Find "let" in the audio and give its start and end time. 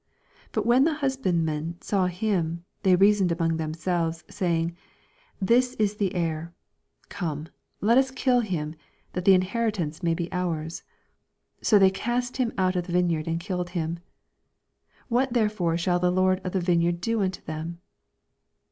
7.81-7.99